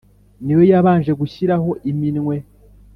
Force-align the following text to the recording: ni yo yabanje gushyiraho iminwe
ni 0.43 0.51
yo 0.57 0.61
yabanje 0.71 1.11
gushyiraho 1.21 1.69
iminwe 1.91 2.35